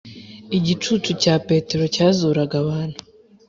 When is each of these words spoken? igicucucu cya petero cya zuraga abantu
igicucucu 0.57 1.11
cya 1.21 1.35
petero 1.47 1.83
cya 1.95 2.07
zuraga 2.17 2.55
abantu 2.63 2.97